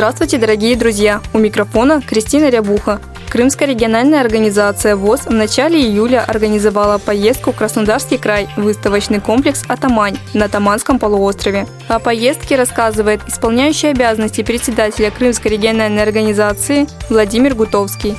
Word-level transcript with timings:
Здравствуйте, 0.00 0.38
дорогие 0.38 0.76
друзья! 0.76 1.20
У 1.34 1.38
микрофона 1.38 2.00
Кристина 2.00 2.48
Рябуха. 2.48 3.02
Крымская 3.28 3.68
региональная 3.68 4.22
организация 4.22 4.96
ВОЗ 4.96 5.26
в 5.26 5.30
начале 5.30 5.78
июля 5.78 6.24
организовала 6.26 6.96
поездку 6.96 7.52
в 7.52 7.56
Краснодарский 7.56 8.16
край, 8.16 8.48
выставочный 8.56 9.20
комплекс 9.20 9.62
«Атамань» 9.68 10.16
на 10.32 10.48
Таманском 10.48 10.98
полуострове. 10.98 11.66
О 11.88 11.98
поездке 11.98 12.56
рассказывает 12.56 13.20
исполняющий 13.28 13.88
обязанности 13.88 14.42
председателя 14.42 15.10
Крымской 15.10 15.50
региональной 15.50 16.02
организации 16.02 16.86
Владимир 17.10 17.54
Гутовский. 17.54 18.16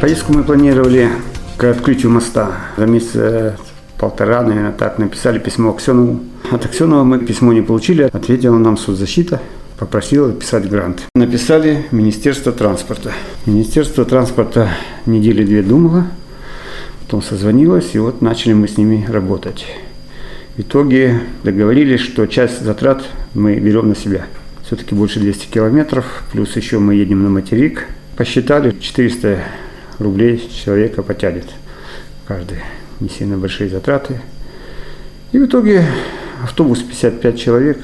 Поездку 0.00 0.34
мы 0.34 0.44
планировали 0.44 1.10
к 1.56 1.64
открытию 1.64 2.12
моста. 2.12 2.52
За 2.76 2.86
месяц 2.86 3.56
полтора, 3.98 4.42
наверное, 4.42 4.72
так 4.72 4.98
написали 4.98 5.38
письмо 5.38 5.70
Аксенову. 5.70 6.20
От 6.50 6.64
Аксенова 6.64 7.04
мы 7.04 7.18
письмо 7.18 7.52
не 7.52 7.62
получили, 7.62 8.08
ответила 8.12 8.58
нам 8.58 8.76
соцзащита, 8.76 9.40
попросила 9.78 10.32
писать 10.32 10.68
грант. 10.68 11.02
Написали 11.14 11.86
Министерство 11.90 12.52
транспорта. 12.52 13.12
Министерство 13.46 14.04
транспорта 14.04 14.68
недели 15.06 15.44
две 15.44 15.62
думало, 15.62 16.06
потом 17.02 17.22
созвонилось, 17.22 17.90
и 17.94 17.98
вот 17.98 18.22
начали 18.22 18.52
мы 18.52 18.68
с 18.68 18.76
ними 18.76 19.06
работать. 19.08 19.66
В 20.56 20.60
итоге 20.60 21.20
договорились, 21.42 22.00
что 22.00 22.26
часть 22.26 22.62
затрат 22.62 23.04
мы 23.34 23.56
берем 23.56 23.88
на 23.88 23.96
себя. 23.96 24.26
Все-таки 24.64 24.94
больше 24.94 25.20
200 25.20 25.48
километров, 25.48 26.24
плюс 26.32 26.56
еще 26.56 26.78
мы 26.78 26.94
едем 26.94 27.22
на 27.22 27.28
материк. 27.28 27.86
Посчитали, 28.16 28.74
400 28.80 29.44
рублей 29.98 30.48
человека 30.50 31.02
потянет 31.02 31.44
каждый. 32.26 32.58
Не 33.00 33.08
сильно 33.08 33.36
большие 33.36 33.68
затраты. 33.68 34.20
И 35.32 35.38
в 35.38 35.46
итоге 35.46 35.84
автобус 36.42 36.82
55 36.82 37.38
человек, 37.38 37.78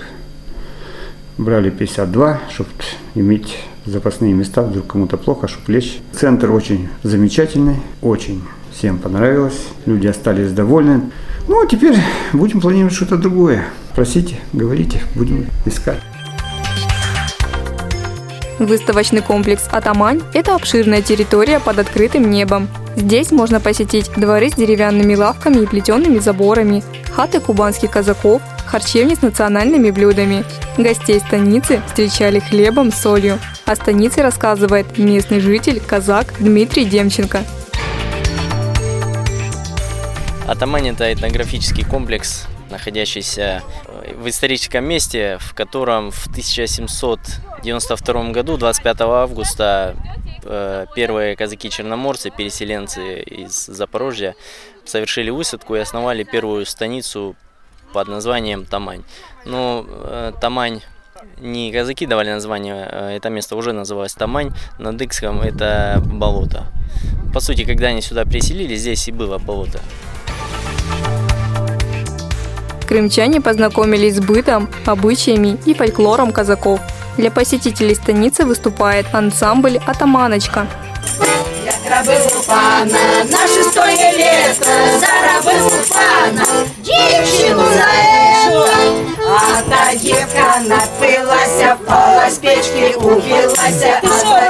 брали 1.39 1.71
52, 1.71 2.41
чтобы 2.51 2.71
иметь 3.15 3.59
запасные 3.85 4.33
места, 4.33 4.63
вдруг 4.63 4.87
кому-то 4.87 5.17
плохо, 5.17 5.49
чтобы 5.49 5.73
лечь. 5.73 6.01
Центр 6.13 6.51
очень 6.51 6.89
замечательный, 7.03 7.77
очень 8.01 8.43
всем 8.71 8.99
понравилось, 8.99 9.61
люди 9.87 10.07
остались 10.07 10.53
довольны. 10.53 11.11
Ну, 11.49 11.63
а 11.63 11.67
теперь 11.67 11.97
будем 12.33 12.61
планировать 12.61 12.95
что-то 12.95 13.17
другое. 13.17 13.65
Просите, 13.95 14.37
говорите, 14.53 15.03
будем 15.15 15.47
искать. 15.67 16.01
Выставочный 18.59 19.23
комплекс 19.23 19.69
«Атамань»– 19.73 20.23
это 20.35 20.55
обширная 20.55 21.03
территория 21.03 21.59
под 21.59 21.81
открытым 21.81 22.31
небом. 22.31 22.69
Здесь 22.97 23.31
можно 23.31 23.59
посетить 23.59 24.11
дворы 24.17 24.51
с 24.51 24.55
деревянными 24.55 25.15
лавками 25.15 25.62
и 25.62 25.67
плетеными 25.67 26.19
заборами, 26.19 26.85
хаты 27.11 27.41
кубанских 27.41 27.91
казаков, 27.91 28.43
харчевни 28.67 29.15
с 29.15 29.23
национальными 29.23 29.91
блюдами. 29.91 30.45
Гостей 30.77 31.19
станицы 31.21 31.83
встречали 31.87 32.39
хлебом, 32.39 32.93
солью. 32.93 33.39
О 33.65 33.77
станице 33.77 34.22
рассказывает 34.22 34.99
местный 34.99 35.41
житель, 35.41 35.81
казак 35.81 36.34
Дмитрий 36.39 36.84
Демченко. 36.84 37.44
Атамань– 40.47 40.89
это 40.91 41.12
этнографический 41.12 41.84
комплекс, 41.84 42.47
находящийся 42.71 43.62
в 44.16 44.28
историческом 44.28 44.84
месте, 44.84 45.39
в 45.41 45.55
котором 45.55 46.11
в 46.11 46.27
1792 46.27 48.33
году, 48.33 48.56
25 48.56 49.00
августа, 49.00 49.97
э, 49.97 50.22
первые 50.42 51.36
казаки-черноморцы, 51.36 52.30
переселенцы 52.30 53.20
из 53.20 53.66
Запорожья, 53.66 54.34
совершили 54.84 55.30
высадку 55.30 55.76
и 55.76 55.78
основали 55.78 56.25
первую 56.25 56.66
станицу 56.66 57.36
под 57.92 58.08
названием 58.08 58.64
Тамань. 58.64 59.04
Но 59.44 59.84
э, 59.86 60.32
Тамань 60.41 60.80
не 61.38 61.72
казаки 61.72 62.06
давали 62.06 62.30
название, 62.30 62.88
э, 62.91 63.16
это 63.16 63.28
место 63.30 63.56
уже 63.56 63.72
называлось 63.72 64.14
Тамань, 64.14 64.53
на 64.78 64.97
Дыкском 64.97 65.41
это 65.42 66.03
болото. 66.04 66.66
По 67.32 67.41
сути, 67.41 67.64
когда 67.64 67.88
они 67.88 68.03
сюда 68.03 68.24
приселились, 68.24 68.80
здесь 68.80 69.09
и 69.09 69.12
было 69.12 69.38
болото 69.38 69.80
крымчане 72.92 73.41
познакомились 73.41 74.16
с 74.16 74.20
бытом, 74.20 74.69
обычаями 74.84 75.56
и 75.64 75.72
фольклором 75.72 76.30
казаков. 76.30 76.78
Для 77.17 77.31
посетителей 77.31 77.95
станицы 77.95 78.45
выступает 78.45 79.06
ансамбль 79.12 79.78
«Атаманочка». 79.87 80.67
пана, 82.47 82.99
на 83.31 83.47
шестое 83.47 84.12
лето, 84.12 84.67
за 84.99 85.06
пана, 85.95 86.47
дівчину 86.78 87.62
за 87.62 87.84
это. 87.84 89.12
А 89.25 89.62
та 89.62 89.99
девка 89.99 90.61
напилася, 90.67 91.77
впала 91.83 92.31
с 92.31 92.39
печки, 92.39 92.95
убилася, 92.97 94.01
а 94.03 94.11
та 94.11 94.43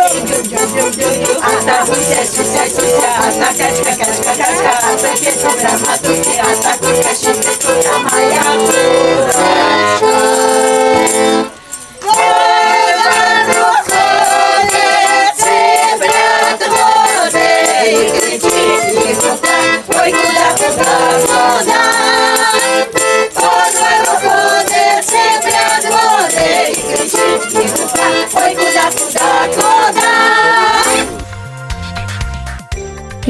а 1.43 1.63
та 1.65 1.85
гуся, 1.85 2.25
сюся, 2.25 2.65
сюся, 2.75 3.09
а 3.19 3.33
та 3.33 3.47
качка, 3.47 3.93
качка, 3.99 4.35
качка, 4.37 4.73
а 4.83 4.97
та 4.97 5.09
песня 5.13 5.51
драматурги, 5.61 6.41
а 6.41 6.63
та 6.63 6.73
курка, 6.79 7.13
моя 8.13 8.43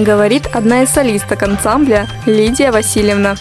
Говорит 0.02 0.48
одна 0.52 0.82
из 0.82 0.88
солисток 0.88 1.44
ансамбля 1.44 2.08
Лидия 2.26 2.72
Васильевна. 2.72 3.36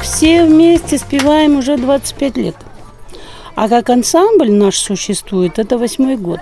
Все 0.00 0.46
вместе 0.46 0.96
спеваем 0.96 1.58
уже 1.58 1.76
25 1.76 2.36
лет. 2.38 2.56
А 3.54 3.68
как 3.68 3.90
ансамбль 3.90 4.50
наш 4.50 4.78
существует, 4.78 5.58
это 5.58 5.76
восьмой 5.76 6.16
год. 6.16 6.40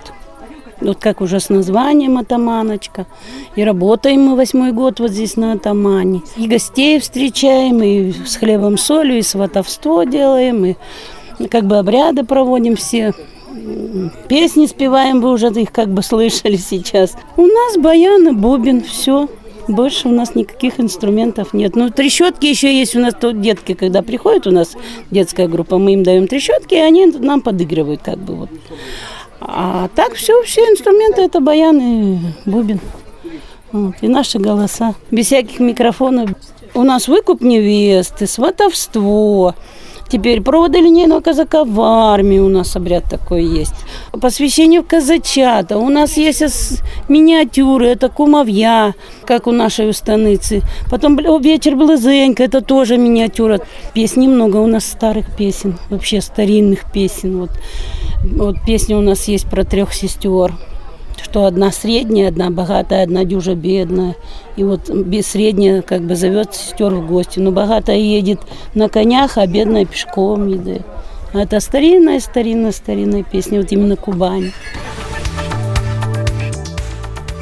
Вот 0.80 0.98
как 0.98 1.20
уже 1.20 1.40
с 1.40 1.48
названием 1.48 2.18
«Атаманочка». 2.18 3.06
И 3.56 3.64
работаем 3.64 4.22
мы 4.22 4.36
восьмой 4.36 4.70
год 4.70 5.00
вот 5.00 5.10
здесь 5.10 5.36
на 5.36 5.54
Атамане. 5.54 6.22
И 6.36 6.46
гостей 6.46 7.00
встречаем, 7.00 7.82
и 7.82 8.12
с 8.12 8.36
хлебом 8.36 8.78
солью, 8.78 9.18
и 9.18 9.22
сватовство 9.22 10.04
делаем, 10.04 10.64
и 10.66 11.48
как 11.48 11.64
бы 11.64 11.78
обряды 11.78 12.22
проводим 12.22 12.76
все. 12.76 13.12
Песни 14.28 14.66
спеваем, 14.66 15.20
вы 15.20 15.30
уже 15.30 15.48
их 15.48 15.72
как 15.72 15.88
бы 15.88 16.02
слышали 16.02 16.56
сейчас. 16.56 17.16
У 17.36 17.46
нас 17.46 17.76
баян 17.76 18.28
и 18.28 18.32
бубен, 18.32 18.82
все. 18.82 19.28
Больше 19.68 20.08
у 20.08 20.10
нас 20.10 20.34
никаких 20.34 20.80
инструментов 20.80 21.54
нет. 21.54 21.76
Ну, 21.76 21.90
трещотки 21.90 22.46
еще 22.46 22.76
есть 22.76 22.96
у 22.96 23.00
нас 23.00 23.14
тут 23.14 23.40
детки, 23.40 23.74
когда 23.74 24.02
приходят 24.02 24.46
у 24.46 24.50
нас 24.50 24.76
детская 25.10 25.46
группа, 25.46 25.78
мы 25.78 25.94
им 25.94 26.02
даем 26.02 26.26
трещотки, 26.26 26.74
и 26.74 26.78
они 26.78 27.06
нам 27.06 27.40
подыгрывают 27.42 28.02
как 28.02 28.18
бы 28.18 28.34
вот. 28.34 28.50
А 29.40 29.88
так 29.94 30.14
все, 30.14 30.42
все 30.42 30.62
инструменты 30.62 31.22
это 31.22 31.40
баян 31.40 31.80
и 31.80 32.18
бубен. 32.44 32.80
Вот, 33.72 33.94
и 34.00 34.08
наши 34.08 34.38
голоса. 34.38 34.94
Без 35.10 35.26
всяких 35.26 35.58
микрофонов. 35.60 36.30
У 36.74 36.82
нас 36.82 37.08
выкуп 37.08 37.40
невесты, 37.40 38.26
сватовство, 38.26 39.54
Теперь 40.12 40.42
проводы 40.42 40.78
линейного 40.78 41.20
казака 41.20 41.64
в 41.64 41.80
армии 41.80 42.38
у 42.38 42.50
нас 42.50 42.76
обряд 42.76 43.04
такой 43.08 43.46
есть. 43.46 43.72
Посвящение 44.20 44.82
в 44.82 44.86
казачата. 44.86 45.78
У 45.78 45.88
нас 45.88 46.18
есть 46.18 46.42
миниатюры, 47.08 47.86
это 47.86 48.10
кумовья, 48.10 48.94
как 49.24 49.46
у 49.46 49.52
нашей 49.52 49.88
устаницы. 49.88 50.60
Потом 50.90 51.16
вечер 51.40 51.76
Близенька, 51.76 52.42
это 52.42 52.60
тоже 52.60 52.98
миниатюра. 52.98 53.60
Песни 53.94 54.26
много 54.26 54.58
у 54.58 54.66
нас 54.66 54.84
старых 54.84 55.34
песен, 55.34 55.78
вообще 55.88 56.20
старинных 56.20 56.92
песен. 56.92 57.38
Вот, 57.38 57.50
вот 58.22 58.56
песня 58.66 58.98
у 58.98 59.00
нас 59.00 59.28
есть 59.28 59.48
про 59.48 59.64
трех 59.64 59.94
сестер 59.94 60.52
что 61.22 61.44
одна 61.44 61.70
средняя, 61.70 62.28
одна 62.28 62.50
богатая, 62.50 63.04
одна 63.04 63.24
дюжа 63.24 63.54
бедная. 63.54 64.16
И 64.56 64.64
вот 64.64 64.90
средняя 65.22 65.82
как 65.82 66.02
бы 66.02 66.16
зовет 66.16 66.54
сестер 66.54 66.92
в 66.94 67.06
гости. 67.06 67.38
Но 67.38 67.52
богатая 67.52 67.98
едет 67.98 68.40
на 68.74 68.88
конях, 68.88 69.38
а 69.38 69.46
бедная 69.46 69.84
пешком 69.84 70.48
едет. 70.48 70.82
А 71.32 71.40
это 71.40 71.60
старинная, 71.60 72.20
старинная, 72.20 72.72
старинная 72.72 73.22
песня, 73.22 73.60
вот 73.60 73.72
именно 73.72 73.96
Кубань. 73.96 74.52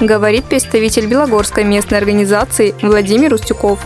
Говорит 0.00 0.44
представитель 0.44 1.06
Белогорской 1.06 1.64
местной 1.64 1.98
организации 1.98 2.74
Владимир 2.80 3.34
Устюков 3.34 3.84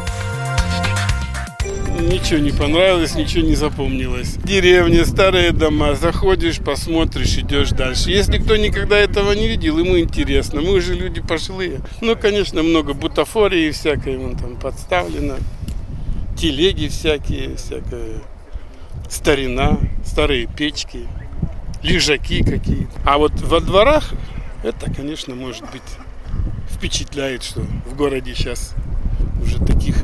ничего 2.04 2.38
не 2.38 2.50
понравилось, 2.50 3.14
ничего 3.14 3.46
не 3.46 3.54
запомнилось. 3.54 4.36
Деревня, 4.44 5.04
старые 5.04 5.52
дома, 5.52 5.94
заходишь, 5.94 6.58
посмотришь, 6.58 7.36
идешь 7.38 7.70
дальше. 7.70 8.10
Если 8.10 8.38
кто 8.38 8.56
никогда 8.56 8.98
этого 8.98 9.32
не 9.32 9.48
видел, 9.48 9.78
ему 9.78 9.98
интересно. 9.98 10.60
Мы 10.60 10.72
уже 10.72 10.94
люди 10.94 11.20
пожилые. 11.20 11.80
Ну, 12.00 12.16
конечно, 12.16 12.62
много 12.62 12.94
бутафории 12.94 13.70
всякой 13.70 14.16
вон 14.16 14.36
там 14.36 14.56
подставлено. 14.56 15.36
Телеги 16.36 16.88
всякие, 16.88 17.56
всякая 17.56 18.20
старина, 19.08 19.78
старые 20.04 20.46
печки, 20.46 21.06
лежаки 21.82 22.42
какие-то. 22.42 22.92
А 23.04 23.18
вот 23.18 23.32
во 23.40 23.60
дворах 23.60 24.12
это, 24.62 24.90
конечно, 24.90 25.34
может 25.34 25.62
быть 25.70 25.82
впечатляет, 26.70 27.42
что 27.42 27.60
в 27.60 27.94
городе 27.96 28.34
сейчас 28.34 28.74
уже 29.42 29.58
таких 29.58 30.03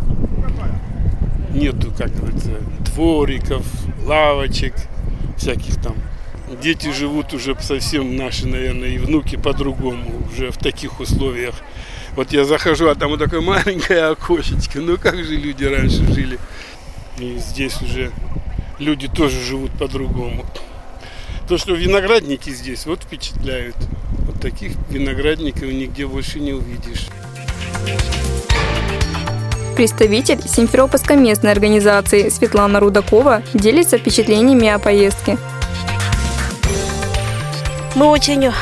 нету, 1.61 1.93
как 1.97 2.15
говорится, 2.17 2.57
двориков, 2.87 3.65
лавочек, 4.05 4.75
всяких 5.37 5.81
там. 5.81 5.95
Дети 6.61 6.91
живут 6.93 7.33
уже 7.33 7.57
совсем 7.61 8.17
наши, 8.17 8.49
наверное, 8.49 8.89
и 8.89 8.99
внуки 8.99 9.37
по-другому, 9.37 10.27
уже 10.33 10.51
в 10.51 10.57
таких 10.57 10.99
условиях. 10.99 11.55
Вот 12.17 12.33
я 12.33 12.45
захожу, 12.45 12.89
а 12.89 12.95
там 12.95 13.11
вот 13.11 13.21
такое 13.21 13.41
маленькое 13.41 14.07
окошечко. 14.07 14.81
Ну 14.81 14.97
как 14.99 15.23
же 15.25 15.37
люди 15.37 15.65
раньше 15.65 16.05
жили? 16.13 16.39
И 17.19 17.39
здесь 17.39 17.81
уже 17.83 18.11
люди 18.79 19.07
тоже 19.07 19.41
живут 19.41 19.71
по-другому. 19.73 20.45
То, 21.47 21.59
что 21.59 21.75
виноградники 21.75 22.51
здесь, 22.51 22.87
вот 22.87 23.03
впечатляют. 23.03 23.77
Вот 24.27 24.41
таких 24.41 24.73
виноградников 24.89 25.65
нигде 25.65 26.07
больше 26.07 26.41
не 26.41 26.53
увидишь 26.53 27.07
представитель 29.81 30.47
Симферопольской 30.47 31.17
местной 31.17 31.53
организации 31.53 32.29
Светлана 32.29 32.81
Рудакова 32.81 33.43
делится 33.55 33.97
впечатлениями 33.97 34.69
о 34.69 34.79
поездке. 34.79 35.39
Мы 37.95 38.05
очень 38.05 38.53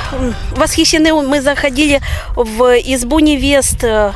восхищены. 0.53 1.13
Мы 1.13 1.41
заходили 1.41 2.01
в 2.37 2.63
избу 2.95 3.19
невест, 3.19 3.83
э, 3.83 4.13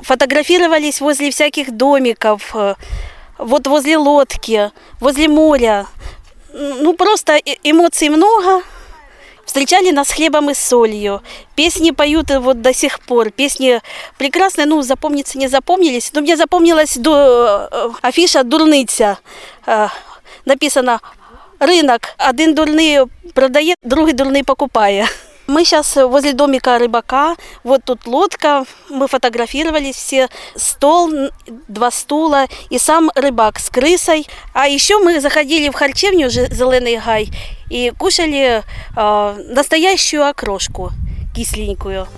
фотографировались 0.00 1.00
возле 1.00 1.30
всяких 1.30 1.70
домиков, 1.70 2.50
э, 2.56 2.74
вот 3.38 3.68
возле 3.68 3.96
лодки, 3.96 4.72
возле 4.98 5.28
моря. 5.28 5.86
Ну, 6.52 6.94
просто 6.94 7.38
эмоций 7.62 8.08
много 8.08 8.64
встречали 9.52 9.90
нас 9.90 10.10
хлебом 10.10 10.48
и 10.48 10.54
солью. 10.54 11.20
Песни 11.54 11.90
поют 11.90 12.30
вот 12.30 12.62
до 12.62 12.72
сих 12.72 13.00
пор. 13.00 13.30
Песни 13.30 13.82
прекрасные, 14.16 14.66
ну, 14.66 14.80
запомниться 14.80 15.38
не 15.38 15.48
запомнились. 15.48 16.10
Но 16.14 16.22
мне 16.22 16.36
запомнилась 16.36 16.96
до, 16.96 17.68
э, 17.70 17.90
афиша 18.00 18.44
«Дурниця». 18.44 19.18
Э, 19.66 19.88
написано 20.46 21.00
«Рынок. 21.60 22.14
Один 22.16 22.54
дурний 22.54 23.00
продає, 23.34 23.74
другий 23.82 24.14
дурний 24.14 24.42
покупає». 24.42 25.06
Мы 25.52 25.66
сейчас 25.66 25.96
возле 25.96 26.32
домика 26.32 26.78
рыбака, 26.78 27.36
вот 27.62 27.84
тут 27.84 28.06
лодка, 28.06 28.64
мы 28.88 29.06
фотографировались 29.06 29.96
все, 29.96 30.30
стол, 30.56 31.10
два 31.68 31.90
стула 31.90 32.46
и 32.70 32.78
сам 32.78 33.10
рыбак 33.14 33.58
с 33.58 33.68
крысой. 33.68 34.26
А 34.54 34.66
еще 34.66 34.98
мы 34.98 35.20
заходили 35.20 35.68
в 35.68 35.74
харчевню 35.74 36.30
«Зеленый 36.30 36.96
гай» 36.96 37.28
и 37.68 37.92
кушали 37.98 38.62
э, 38.96 39.44
настоящую 39.50 40.26
окрошку 40.26 40.90
кисленькую. 41.36 42.08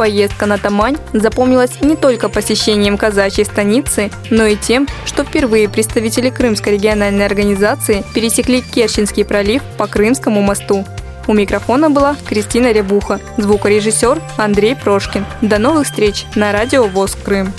Поездка 0.00 0.46
на 0.46 0.56
Тамань 0.56 0.96
запомнилась 1.12 1.82
не 1.82 1.94
только 1.94 2.30
посещением 2.30 2.96
казачьей 2.96 3.44
станицы, 3.44 4.10
но 4.30 4.46
и 4.46 4.56
тем, 4.56 4.88
что 5.04 5.24
впервые 5.24 5.68
представители 5.68 6.30
Крымской 6.30 6.72
региональной 6.72 7.26
организации 7.26 8.02
пересекли 8.14 8.62
Керченский 8.62 9.26
пролив 9.26 9.62
по 9.76 9.86
Крымскому 9.86 10.40
мосту. 10.40 10.86
У 11.28 11.34
микрофона 11.34 11.90
была 11.90 12.16
Кристина 12.26 12.72
Рябуха, 12.72 13.20
звукорежиссер 13.36 14.22
Андрей 14.38 14.74
Прошкин. 14.74 15.26
До 15.42 15.58
новых 15.58 15.84
встреч 15.84 16.24
на 16.34 16.50
радио 16.50 16.86
ВОЗ 16.86 17.18
Крым. 17.22 17.52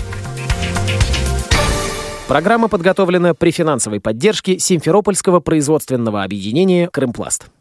Программа 2.27 2.69
подготовлена 2.69 3.35
при 3.35 3.51
финансовой 3.51 3.99
поддержке 3.99 4.57
Симферопольского 4.57 5.41
производственного 5.41 6.23
объединения 6.23 6.87
«Крымпласт». 6.87 7.51